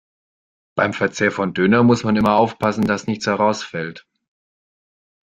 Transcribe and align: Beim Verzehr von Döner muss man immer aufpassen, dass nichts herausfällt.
Beim 0.73 0.93
Verzehr 0.93 1.31
von 1.31 1.53
Döner 1.53 1.83
muss 1.83 2.03
man 2.03 2.15
immer 2.15 2.33
aufpassen, 2.35 2.85
dass 2.85 3.05
nichts 3.05 3.27
herausfällt. 3.27 4.07